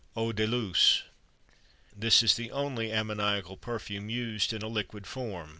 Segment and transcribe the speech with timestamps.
[0.17, 1.03] EAU DE LUCE.
[1.95, 5.49] This is the only ammoniacal perfume used in a liquid form.